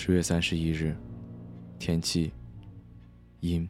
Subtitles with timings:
[0.00, 0.96] 十月三十一日，
[1.76, 2.32] 天气
[3.40, 3.68] 阴。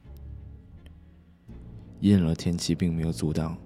[2.01, 3.57] 阴冷天气并没有阻挡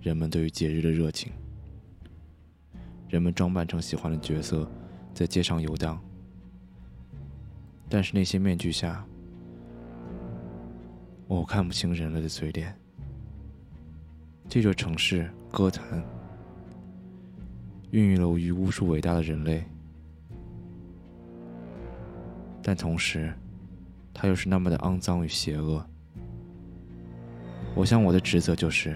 [0.00, 1.30] 人们对于节日的热情。
[3.10, 4.66] 人们装扮成喜欢的角色，
[5.12, 6.02] 在街上游荡。
[7.86, 9.06] 但是那些面具下，
[11.26, 12.74] 我看不清人类的嘴脸。
[14.48, 16.02] 这座城市歌坛，
[17.90, 19.62] 孕育了于无数伟大的人类。
[22.68, 23.32] 但同时，
[24.12, 25.82] 它又是那么的肮脏与邪恶。
[27.74, 28.94] 我想，我的职责就是。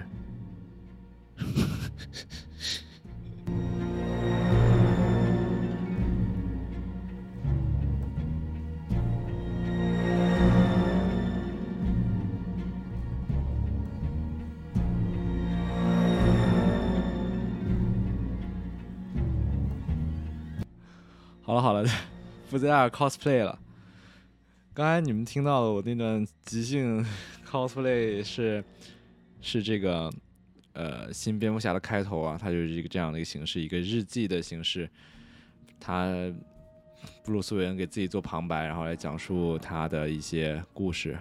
[21.41, 21.89] 好了好了，
[22.53, 23.59] 不在 cosplay 了。
[24.75, 27.03] 刚才你们听到的我那段即兴
[27.51, 28.63] cosplay 是
[29.41, 30.13] 是这个
[30.75, 34.87] 呃新蝙蝠侠的开头啊，它就是一个这样的一个形式，一个日记的形式。
[35.81, 36.31] 他
[37.25, 41.19] 布鲁斯韦恩给自己做旁白，然后来讲述他的一些故事。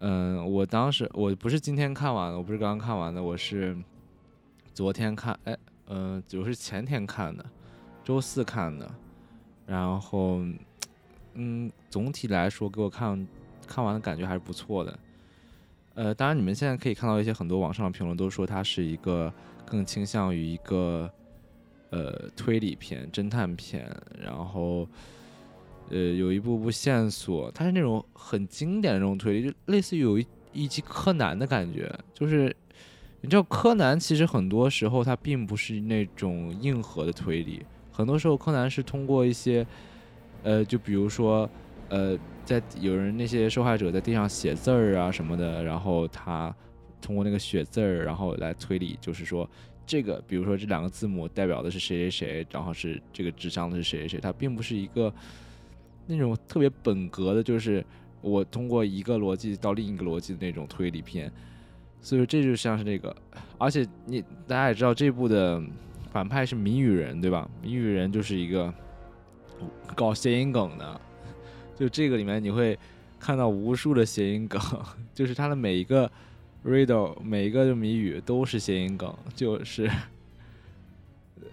[0.00, 3.74] 嗯，我当时我不是今天看完的，我不是刚刚看完的，我是
[4.74, 7.44] 昨天看，哎，嗯，我是前天看的，
[8.04, 8.94] 周四看的，
[9.70, 10.42] 然后。
[11.34, 13.26] 嗯，总体来说，给我看
[13.64, 14.98] 看完的感觉还是不错的。
[15.94, 19.32] 呃，当然，你们现在可以看到一些很多网上的评论，都说它是一个
[19.64, 21.08] 更倾向于一个
[21.90, 23.88] 呃推理片、侦探片，
[24.20, 24.86] 然后
[25.88, 31.96] 呃有一步步线索，它是那种很经典的那种推理，就类似于有一一集柯南的感觉。
[32.12, 32.54] 就是
[33.20, 37.64] 你知道，柯南其实很多时候它并不是那种硬核的推理，
[38.00, 39.66] 很多时候柯南是通过一些。
[40.42, 41.46] 呃，就比如说，
[41.90, 46.50] 呃，在有人那些受害者在地上写字儿啊什么的，然后他
[46.98, 49.46] 通过那个写字儿，然后来推理，就是说
[49.84, 55.12] 这个，比如说这两个字母代表的是谁谁谁，然后是这个指向的是谁谁谁，它并不是一个
[56.06, 57.84] 那种特别本格的，就是
[58.22, 61.30] 我通过一个逻辑到另一个逻辑的那种推理片，
[62.00, 63.14] 所以说这就像是那个，
[63.58, 65.62] 而且你大家也知道这部的
[66.10, 67.48] 反派是谜语人，对吧？
[67.62, 68.72] 谜语人就是一个。
[69.94, 71.00] 搞谐音梗的，
[71.76, 72.78] 就这个里面你会
[73.18, 74.58] 看到无数的谐音梗，
[75.12, 76.10] 就是他的每一个
[76.64, 79.90] riddle，每一个谜语都是谐音梗，就是，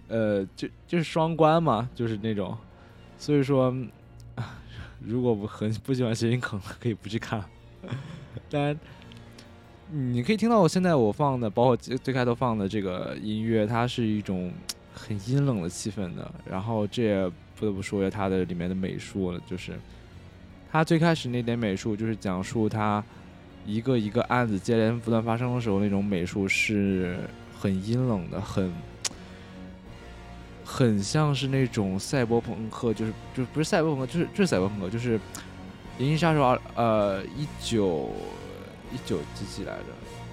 [0.07, 2.57] 呃，就就是双关嘛，就是那种，
[3.17, 3.75] 所以说，
[5.03, 7.43] 如果不很不喜欢谐音梗的，可以不去看。
[8.49, 8.79] 当然，
[9.91, 14.51] 你可以听到我现在我放的，包括最开头放的这个音乐，它是一种
[14.93, 17.31] 很阴冷的气氛的，然后这也。
[17.59, 19.71] 不得不说一下它的里面的美术了，就是
[20.71, 23.03] 它最开始那点美术，就是讲述它
[23.65, 27.17] 一个一个案子接连不断发生的时候，那种美术是
[27.59, 28.71] 很阴冷的，很
[30.63, 35.17] 很像是那种赛博朋克，就是就不是赛博朋克，就是就是赛博朋克，就是
[35.97, 38.11] 《银翼杀手》二呃一九
[38.93, 39.85] 一九几几来着？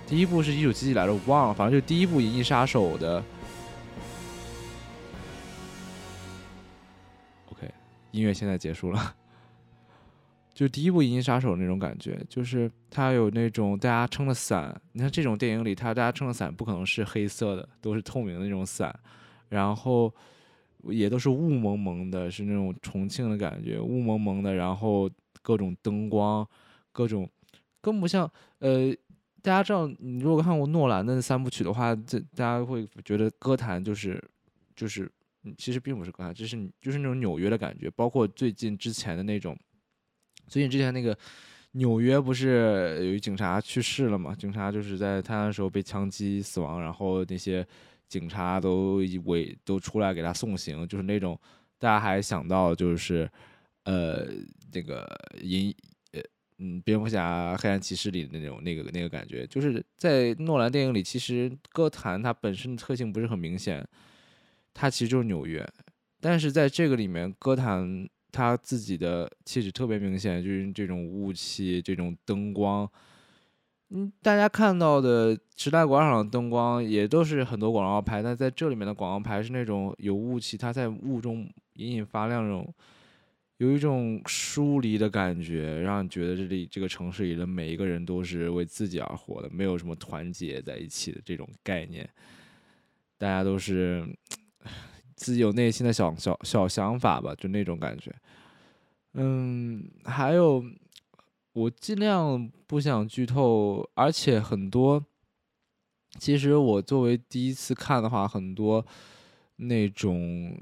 [0.06, 1.15] 第一部是一九几几来着？
[1.15, 3.22] 我忘了，反正就第一部《银翼杀手》的。
[7.50, 7.70] OK，
[8.10, 9.15] 音乐现在结束了，
[10.53, 14.78] 就第一部《银翼杀手》那种感觉，就是它有那种大家撑的伞。
[14.92, 18.94] 你看这种电影里，它大家撑的伞不可能是黑色的，都是透明的那种伞，
[19.48, 20.12] 然后
[20.82, 25.10] 也都是雾蒙蒙的，是那种重庆的感觉，雾蒙蒙的，然后
[25.41, 26.47] 各种灯光，
[26.92, 27.28] 各种
[27.84, 28.28] 更不像
[28.61, 28.91] 呃，
[29.43, 34.22] 大家知道，你如果看过诺兰的三部曲的话，这大家会觉得歌坛就是
[34.75, 35.11] 就是。
[35.59, 39.55] 其实并不是歌坛，就是就是那种纽约的感觉，包括最近之前的那种，
[40.49, 41.15] 最近之前那个
[41.72, 44.34] 纽约不是有一警察去世了嘛？
[44.34, 47.63] 警察就是在他的时候被枪击死亡，然后那些
[48.09, 51.39] 警察都围都出来给他送行，就是那种
[51.78, 53.31] 大家还想到就是
[53.83, 54.27] 呃
[54.72, 55.07] 那个
[55.42, 55.75] 银
[56.59, 63.86] 嗯蝙蝠侠黑暗骑士里的那种那个那个感觉，就是在诺兰电影里，其实歌坛它本身的特性不是很明显。
[64.77, 65.65] 它其实就是纽约，
[66.21, 72.91] 但是在这个里面，歌坛它自己的气质特别明显，就是这种雾气、这种灯光。
[73.91, 82.74] 嗯，大家看到的时代广场的灯光也都是很多广告牌，但在这里面的广告牌是那种有雾气，它在雾中隐隐发亮，那种
[83.59, 92.09] 有一种疏离的感觉，让你觉得这里这个城市里的每一个人都是为自己而活的，没有什么团结在一起的这种概念，
[93.18, 94.06] 大家都是。
[95.16, 98.12] 自己有内心的小小小想法吧，就那种感觉。
[99.12, 100.62] 嗯，还有
[101.53, 105.03] 我尽量不想剧透，而且很多，
[106.18, 108.84] 其实我作为第一次看的话，很多
[109.57, 110.59] 那种。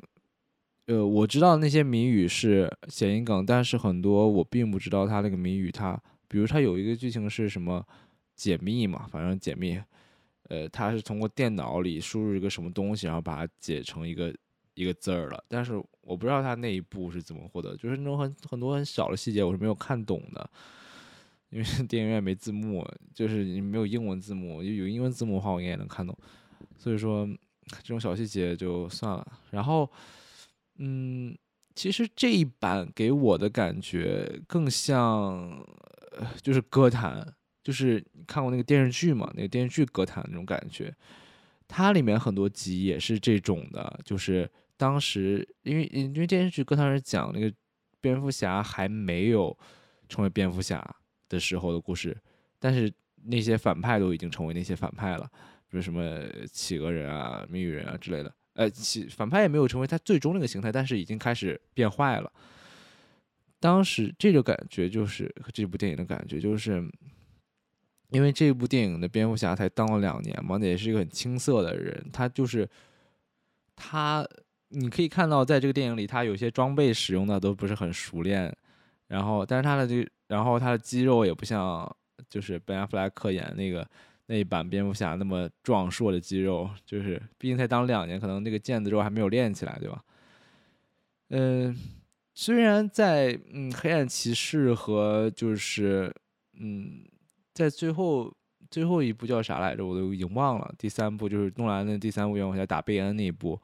[0.86, 5.70] 呃，我知道那些谜语是谐音梗，但是很多我并不知道它那个谜语。
[5.70, 5.96] 它，
[6.26, 7.86] 比如它有一个剧情是什么
[8.34, 9.80] 解密嘛，反正解密，
[10.48, 14.34] 呃，它是通过电脑里输入一个什么东西，然后把它解成一个
[14.74, 15.44] 一个字儿了。
[15.46, 20.50] 但是我不知道它那一步是怎么获得，就是那种很很多很小的细节，我是没有看懂的，
[21.50, 22.84] 因为电影院没字幕，
[23.14, 26.14] 就是你没有英文字幕，有英文字幕的话我应该也能看懂。
[26.76, 27.24] 所以说
[27.68, 29.24] 这种小细节就算了。
[29.52, 29.88] 然后。
[30.76, 31.36] 嗯，
[31.74, 35.62] 其实这一版给我的感觉更像，
[36.12, 39.30] 呃就是歌坛，就是看过那个电视剧嘛？
[39.34, 40.94] 那个电视剧歌坛那种感觉，
[41.68, 47.52] 它里面很多集也是这种的，就是当时因为因为电视剧歌坛是讲那个
[48.00, 49.56] 蝙蝠侠还没有
[50.08, 50.84] 成为蝙蝠侠
[51.28, 52.16] 的时候的故事，
[52.58, 52.92] 但是
[53.24, 55.30] 那些反派都已经成为那些反派了，
[55.68, 58.34] 比如什么企鹅人啊、谜语人啊之类的。
[58.54, 62.30] 呃，其反派也没有成为他最终那个形态，但是已经开始变坏了。
[63.58, 66.86] 当时这个感觉就是这部电影的感觉，就是
[68.10, 72.04] 因为这部电影的蝙蝠侠才当了两年嘛，那也是一个很青涩的人。
[72.12, 72.68] 他就是
[73.74, 74.26] 他，
[74.68, 78.54] 你可以看到在这个电影里，他有些装备使用的都不是很熟练，
[79.06, 81.90] 然后但是他的这，然后他的肌肉也不像
[82.28, 83.88] 就是本阿弗莱克演那个。
[84.26, 90.02] 那一版蝙蝠侠那么壮硕的肌肉，就是毕竟才当两年，可能那个腱子肉还没有练起来，对吧？
[91.30, 91.76] 嗯，
[92.34, 96.14] 虽然在嗯黑暗骑士和就是
[96.60, 97.04] 嗯
[97.52, 98.32] 在最后
[98.70, 100.74] 最后一部叫啥来着，我都已经忘了。
[100.78, 103.60] 第三部就是诺兰的第三部蝙蝠侠打贝恩那一部，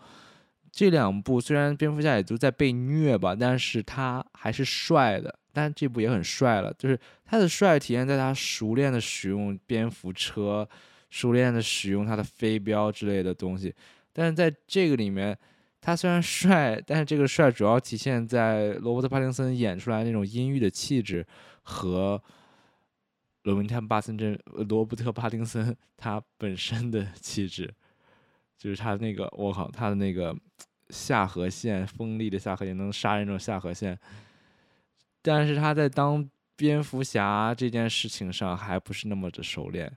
[0.72, 5.38] 这两部虽然蝙蝠侠也都在被虐吧，但是他还是帅的。
[5.58, 10.68] 但这部也很帅了，就是他的帅体现在他熟练的使用蝙蝠车，
[11.10, 13.74] 熟练的使用他的飞镖之类的东西。
[14.12, 15.36] 但是在这个里面，
[15.80, 21.26] 他虽然帅，但是这个帅主要体现在罗伯特·帕丁森演出来那种阴郁的气质
[21.62, 22.22] 和
[23.42, 27.74] 罗文泰·巴森镇罗伯特·帕丁森 他本身的气质，
[28.56, 30.36] 就是他那个我靠，他的那个
[30.90, 33.98] 下颌线锋利的下颌线，能杀人那种下颌线。
[35.28, 36.26] 但是他在当
[36.56, 39.92] 蝙蝠侠这件事情上还不是那么的熟练，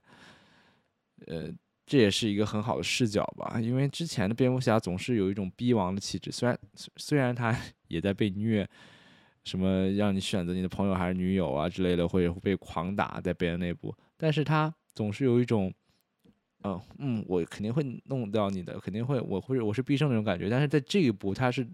[1.28, 1.50] 呃，
[1.86, 3.58] 这也是一个很好的视角吧。
[3.62, 6.60] 因为之前的蝙蝠侠总是有一种逼王的气质，虽然
[6.98, 7.58] 虽然他
[7.88, 8.68] 也在被虐，
[9.46, 15.74] 什么让你选择你的朋友还是女友啊之类的，会被狂打在别人内部，但是他总是有一种，
[16.66, 20.50] 嗯嗯，我肯定会弄掉你的，肯定会，我会我是必胜那种感觉。
[20.50, 21.66] 但是在这一步，他是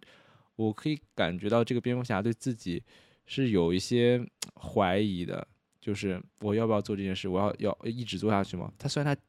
[0.56, 2.84] 我可以感觉到这个蝙蝠侠对自己。
[3.28, 4.26] 是有一些
[4.56, 5.48] 怀疑的，
[5.80, 7.28] 就是我要不要做这件事？
[7.28, 8.72] 我要要一直做下去吗？
[8.80, 9.22] 他虽然他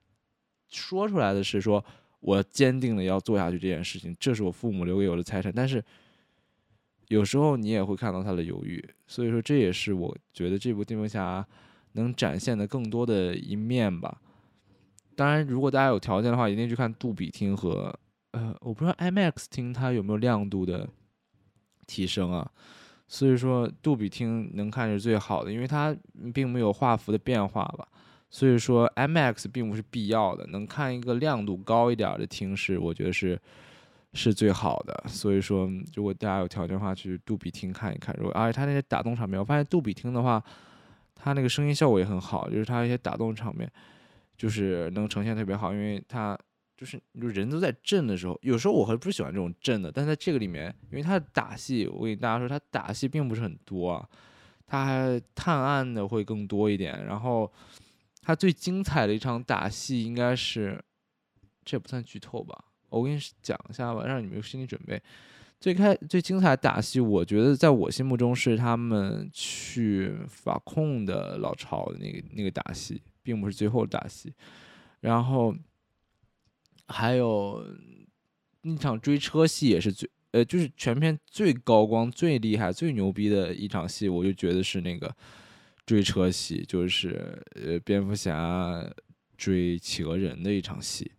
[0.70, 1.84] 说出来的是说
[2.20, 5.84] 我坚定的要做下去这件事情，这是我父母留给我的财产，但是
[7.08, 8.82] 有时候你也会看到他的犹豫。
[9.06, 11.46] 所以说，这也是我觉得这部蝙蝠侠
[11.92, 14.20] 能展现的更多的一面吧。
[15.16, 17.92] 当然，如果大家有条件的话，一定去看杜比厅和
[18.30, 20.88] 呃，我不知道 IMAX 厅它有没有亮度的
[21.86, 22.48] 提升啊。
[23.10, 25.96] 所以说，杜比厅能看是最好的，因为它
[26.34, 27.88] 并没有画幅的变化吧。
[28.28, 33.40] 所以说，M X 并不是必要的，能看一个亮度高一点的厅是，我觉得是
[34.12, 35.04] 是最好的。
[35.06, 38.14] 所以说，如果大家有条件的话，去杜比厅看一看。
[38.18, 40.44] 如果而且它那些打动场面，我发现杜比厅的话，
[41.14, 43.66] 它那个声音效果也很好，就是它一些打动场面，
[44.36, 46.38] 就是能呈现特别好，因为它。
[46.78, 54.08] 就是就人都在震的时候，有时候我还不喜欢这种震的，但在这个里面，因为他的打戏，我跟大家说，他打戏并不是很多啊，
[54.64, 57.04] 他还探案的会更多一点。
[57.04, 57.52] 然后
[58.22, 60.80] 他最精彩的一场打戏应该是，
[61.64, 62.56] 这也不算剧透吧，
[62.90, 65.02] 我跟你讲一下吧，让你们有心理准备。
[65.58, 74.32] 最开最精彩的打戏，我觉得在我心目中是他们去法控的老巢的那个那个打戏，并不是最后的打戏，
[75.00, 75.52] 然后。
[76.88, 77.64] 还有
[78.62, 85.14] 那场追车戏也是最呃，就是全片最高光、最厉害、最牛逼的一场戏，我就觉得是那个
[85.86, 88.84] 追车戏，就是呃蝙蝠侠
[89.38, 91.10] 追企鹅人的一场戏。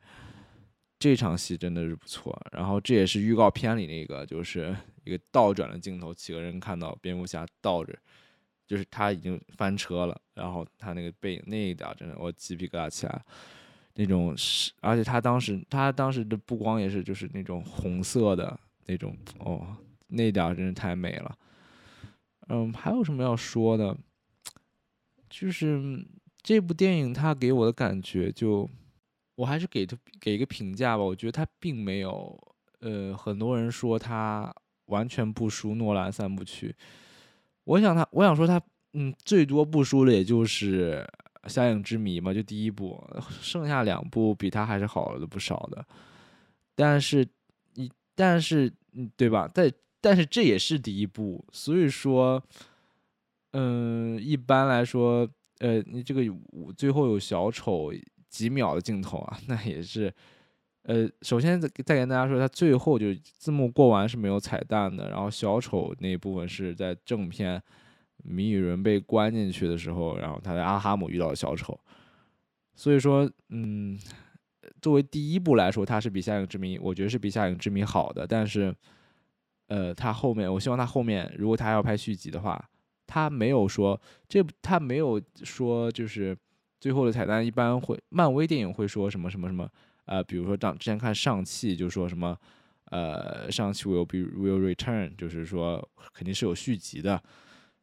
[0.99, 2.39] 这场戏真的是不错。
[2.51, 7.97] 然后这也是预告片里那个，就是一个倒转的镜头，企鹅人看到蝙蝠侠倒着，
[8.67, 13.25] 就是他已经翻车了，然后他那个背影那一点真的我鸡皮疙瘩起来。
[14.00, 19.75] 那种是，而且他当时他当时的布光也是就是那种红色的，那种哦，
[20.08, 21.38] 那点儿真是太美了。
[22.48, 23.98] 嗯，还有什么要说的？
[25.29, 26.01] 就是
[26.41, 28.70] 这部电影它给我的感觉，就
[29.36, 31.03] 我还是给他给一个评价吧。
[31.03, 36.74] 我觉得它并没有，呃，很多人说它完全不输诺兰三部曲。
[37.65, 38.62] 我想他，我想说他，
[38.94, 41.06] 嗯，最多不输的也就是
[41.48, 43.01] 《夏影之谜》嘛，就第一部，
[43.41, 45.86] 剩下两部比他还是好了不少的。
[46.75, 47.27] 但是，
[47.75, 49.50] 你，但是，嗯，对吧？
[49.53, 52.41] 但但是这也是第一部，所以说，
[53.51, 55.27] 嗯，一般来说，
[55.60, 56.22] 呃，你这个
[56.77, 57.91] 最后有小丑
[58.29, 60.13] 几秒的镜头啊， 那也是。
[60.84, 65.10] 呃，首先再再跟大家说，它最后就字幕过完是没有彩蛋的。
[65.10, 67.62] 然后小丑那部分是在正片，
[68.23, 71.79] 谜语人被关进去的时候，然后他在阿哈姆遇到了小丑。
[72.75, 73.99] 所以说，嗯，
[74.81, 78.25] 作为第一部来说，它是比《夏影之谜》，我觉得是比《夏影之谜》好的。
[78.25, 78.73] 但是，
[79.67, 82.69] 呃，他后面，我希望他后面如果他要拍续集的话，
[83.05, 83.99] 他没有说
[84.29, 86.38] 这，他没有说就是
[86.79, 89.69] 最后的彩蛋，一般会漫威电影会说什么什么什么。
[90.05, 92.38] 呃，比如说，当之前看上汽就说什么，
[92.85, 97.21] 呃，上汽 will be will return，就是说肯定是有续集的。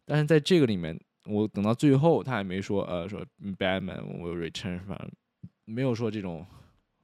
[0.06, 3.20] 但是在这个里面，我等到最后他也没说，呃，说
[3.58, 5.10] Batman will return，反正
[5.66, 6.46] 没有说这种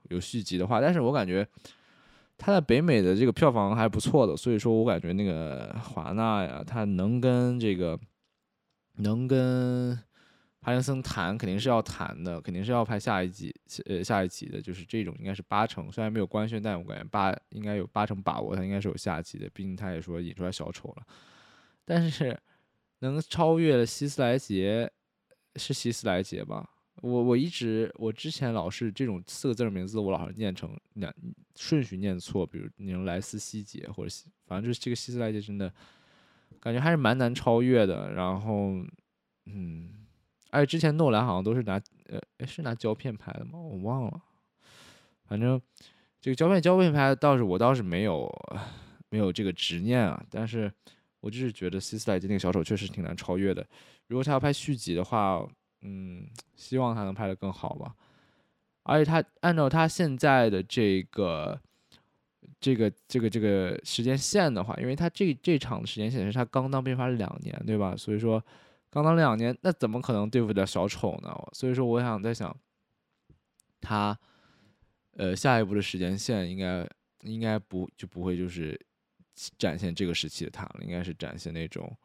[0.04, 0.80] 有续集的话。
[0.80, 1.46] 但是我感觉
[2.38, 8.00] 他在北美的这个票房还不错的，所以说我感觉那个华纳呀，他能跟这个
[8.96, 9.98] 能跟。
[10.64, 13.52] 帕金森谈肯定是要谈的，肯定是要拍下一集，
[13.86, 21.02] 呃，下一集的，就是这种应该是八成，虽然没有官宣，但我感觉八应该有八成把握，他应该是有下集的，毕竟他也说引出来小丑了。
[21.84, 22.40] 但是
[23.06, 24.90] 能超越希斯莱杰，
[25.56, 26.68] 是希斯莱杰吧？
[27.00, 31.12] 我我一直我之前老是这种四个字名字，我老是念成两
[31.56, 34.14] 顺序念错，比如念莱斯希杰或者
[34.46, 35.72] 反正就是这个希斯莱杰真的
[36.60, 38.12] 感觉还是蛮难超越的。
[38.12, 38.72] 然后，
[39.46, 39.98] 嗯。
[40.54, 41.80] 而且之前诺兰好像都是拿
[42.10, 43.58] 呃，是拿胶片拍的吗？
[43.58, 44.22] 我忘了。
[45.24, 45.58] 反正
[46.20, 48.30] 这个胶片胶片拍倒是我倒是没有
[49.08, 50.22] 没有这个执念啊。
[50.28, 50.70] 但是
[51.22, 53.66] 我就是觉得希斯莱杰那个小丑确实挺难超越的。
[54.08, 55.42] 如果他要拍续集的话，
[55.80, 57.94] 嗯，希望他能拍得更好吧。
[58.82, 61.58] 而且他按照他现在的这个
[62.60, 67.96] 这个这个这个时间线的话，因为他这这场的时间线是他刚当兵发了两年，对吧？
[67.96, 68.44] 所以说。
[68.94, 71.34] 刚当两年，那怎么可能对付得了小丑呢？
[71.54, 72.54] 所以说，我想在想，
[73.80, 74.14] 他，
[75.16, 76.86] 呃，下一步的时间线应该
[77.22, 78.78] 应该不就不会就是
[79.58, 81.96] 展现这个时期的他了，应该是展现那种，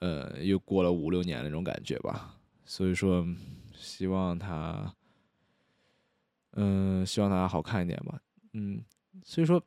[0.00, 2.36] 呃，又过了五六年那种感觉吧。
[2.64, 3.26] 所以说，
[3.74, 4.94] 希望他，
[6.52, 8.20] 嗯，希望他好看一点吧。
[8.52, 8.82] 嗯，
[9.24, 9.62] 所以说。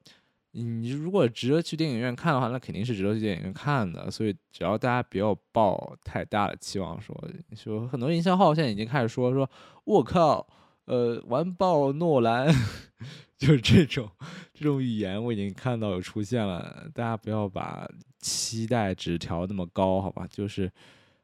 [0.55, 4.12] 你如果值得去电影院看的话，那肯定是值得去电影院看的。
[4.12, 7.19] 所以只要大家不要抱太大的期望，说
[7.55, 9.50] 说很多营销号现在已经开始说说，
[9.83, 10.47] 我靠，
[10.86, 12.54] 呃，完爆诺兰，
[13.38, 14.10] 就是这种
[14.54, 16.90] 这种语言我已经看到有出现了。
[16.94, 17.88] 大家不要把
[18.20, 20.28] 期待值调那么高，好吧？
[20.28, 20.72] 就是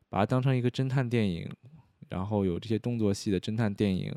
[0.10, 1.50] 把它当成一个侦探电影，
[2.10, 4.14] 然后有这些动作戏的侦探电影，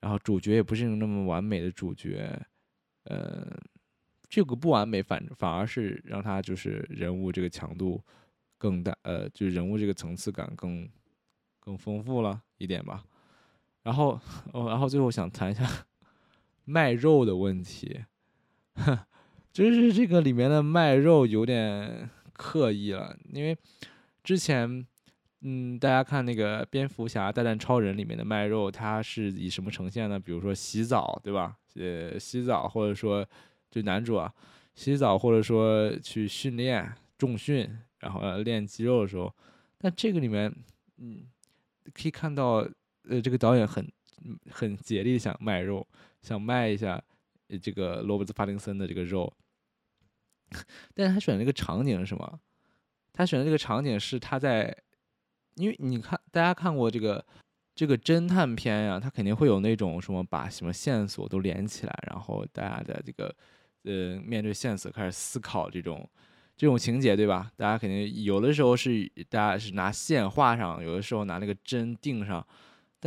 [0.00, 2.40] 然后主角也不是那么完美的主角，
[3.04, 3.46] 呃。
[4.28, 8.02] 这个不完美，反反而是让他就是人物这个强度
[8.58, 10.86] 更大，呃，就人物这个层次感更
[11.60, 13.04] 更丰富了一点吧。
[13.86, 14.20] 然后，
[14.52, 15.64] 哦，然后最后想谈一下
[16.66, 18.00] 卖肉的问题，
[19.52, 23.56] 就是这个里面的卖肉有点刻意了，因为
[24.24, 24.84] 之前，
[25.42, 30.18] 嗯，大家看那个蝙蝠侠大战超人里面的卖肉，它是以什么呈现呢？
[30.18, 31.56] 比如说洗澡，对吧？
[31.76, 33.26] 呃，洗澡或者说。
[33.68, 34.32] 就男主啊，
[34.74, 39.30] 洗澡或者说去训练重训，然后练肌肉的时候，
[39.76, 40.50] 但这个里面，
[40.96, 41.24] 嗯，
[41.92, 42.66] 可以看到，
[43.08, 43.86] 呃，这个导演很
[44.50, 45.86] 很竭力想卖肉，
[46.22, 47.02] 想卖一下
[47.62, 49.32] 这个罗伯特·帕丁森的这个肉，
[50.94, 52.40] 但是他选的这个场景是什么？
[53.12, 54.76] 他选的这个场景是他在，
[55.54, 57.24] 因为你看大家看过这个
[57.74, 63.34] 这个侦探片呀，他肯定会有那种什么把什么线索都连起来，然后大家的这个。
[63.88, 66.10] 呃，面对线索开始思考这种
[66.56, 67.52] 这种情节，对吧？
[67.54, 72.44] 大家肯定有的时候是大家是拿线画上，有的时候拿那个针钉上，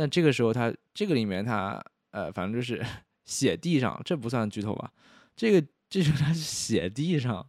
[0.00, 1.78] 但这个时候他这个里面他
[2.12, 2.82] 呃，反正就是
[3.26, 4.90] 写地上，这不算剧透吧？
[5.36, 7.46] 这个这是他写地上，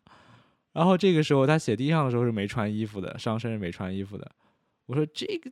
[0.74, 4.30] 然后这个时候他写地上的时候是没穿衣服的，上身是没穿衣服的。
[4.88, 5.50] 我说这个，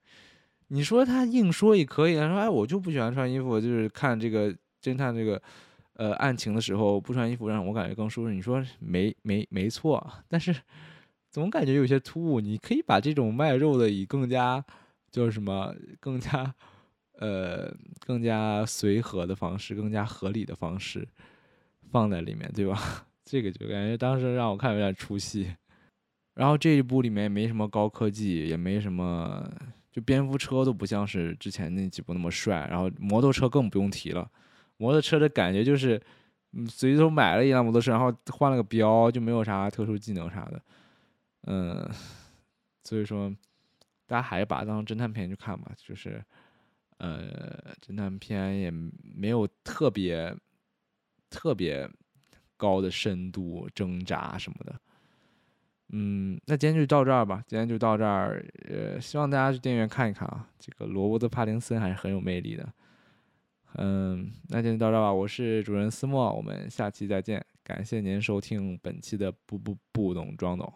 [0.68, 5.42] 你说他硬说也可以，他说哎，我就不喜欢穿衣服，就是看这个侦探这个。
[5.98, 8.34] 呃案情的时候不穿衣服让我感觉更舒适。
[8.34, 10.54] 你说没没没错，但是
[11.32, 12.38] 总感觉有些突兀。
[12.38, 14.62] 你可以把这种卖肉的以更加
[15.16, 16.54] 就是什么更加
[17.14, 21.08] 呃更加随和的方式，更加合理的方式
[21.90, 22.78] 放在里面，对吧？
[23.24, 25.56] 这个就感觉当时让我看有点出戏。
[26.34, 29.50] 然后这一部里面也没什么高科技，也没什么，
[29.90, 34.30] 就蝙蝠车都不像是之前那几部那么帅，然后摩托车更不用提了，
[34.76, 35.98] 摩托车的感觉就是，
[36.52, 40.62] 嗯，随手买了一辆摩托车，然后换了个标，就没有啥特殊技能啥的，
[41.46, 41.88] 嗯，
[42.84, 43.34] 所以说，
[44.06, 46.24] 大家还是把它当侦探片去看吧，就是，
[46.98, 50.34] 呃，侦探片也没有特别
[51.28, 51.88] 特别
[52.56, 54.80] 高的深度挣扎什么的。
[55.90, 57.42] 嗯，那今天就到这儿吧。
[57.46, 60.48] 今天就到这儿，呃，希望大家去电影院看一看啊。
[60.58, 62.72] 这个罗伯特·帕丁森还是很有魅力的。
[63.74, 65.12] 嗯，那今天就到这儿吧。
[65.12, 67.44] 我是主人思墨，我们下期再见。
[67.62, 70.72] 感谢您收听本期的不不不懂装懂。